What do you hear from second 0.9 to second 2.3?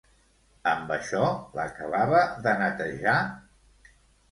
això, l'acabava